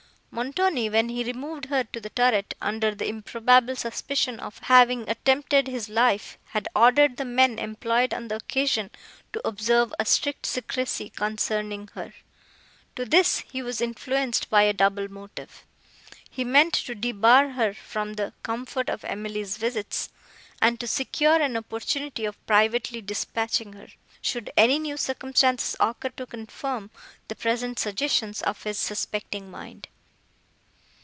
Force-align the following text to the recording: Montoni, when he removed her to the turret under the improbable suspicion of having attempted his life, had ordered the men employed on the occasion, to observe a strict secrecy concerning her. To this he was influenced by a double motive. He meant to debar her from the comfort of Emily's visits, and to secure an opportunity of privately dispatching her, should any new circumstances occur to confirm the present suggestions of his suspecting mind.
Montoni, 0.33 0.89
when 0.89 1.09
he 1.09 1.25
removed 1.25 1.65
her 1.65 1.83
to 1.83 1.99
the 1.99 2.09
turret 2.09 2.53
under 2.61 2.95
the 2.95 3.05
improbable 3.05 3.75
suspicion 3.75 4.39
of 4.39 4.59
having 4.59 5.09
attempted 5.09 5.67
his 5.67 5.89
life, 5.89 6.37
had 6.51 6.69
ordered 6.73 7.17
the 7.17 7.25
men 7.25 7.59
employed 7.59 8.13
on 8.13 8.29
the 8.29 8.35
occasion, 8.37 8.91
to 9.33 9.45
observe 9.45 9.93
a 9.99 10.05
strict 10.05 10.45
secrecy 10.45 11.09
concerning 11.09 11.89
her. 11.95 12.13
To 12.95 13.03
this 13.03 13.39
he 13.39 13.61
was 13.61 13.81
influenced 13.81 14.49
by 14.49 14.61
a 14.61 14.71
double 14.71 15.09
motive. 15.11 15.65
He 16.29 16.45
meant 16.45 16.75
to 16.75 16.95
debar 16.95 17.49
her 17.49 17.73
from 17.73 18.13
the 18.13 18.31
comfort 18.41 18.87
of 18.87 19.03
Emily's 19.03 19.57
visits, 19.57 20.07
and 20.61 20.79
to 20.79 20.87
secure 20.87 21.41
an 21.41 21.57
opportunity 21.57 22.23
of 22.23 22.43
privately 22.47 23.01
dispatching 23.01 23.73
her, 23.73 23.89
should 24.21 24.49
any 24.55 24.79
new 24.79 24.95
circumstances 24.95 25.75
occur 25.81 26.07
to 26.07 26.25
confirm 26.25 26.89
the 27.27 27.35
present 27.35 27.79
suggestions 27.79 28.41
of 28.43 28.63
his 28.63 28.79
suspecting 28.79 29.51
mind. 29.51 29.89